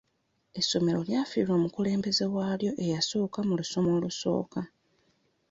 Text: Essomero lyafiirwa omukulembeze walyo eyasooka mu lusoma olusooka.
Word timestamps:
Essomero 0.59 0.99
lyafiirwa 1.07 1.53
omukulembeze 1.59 2.25
walyo 2.35 2.71
eyasooka 2.83 3.39
mu 3.47 3.53
lusoma 3.59 3.89
olusooka. 3.97 4.59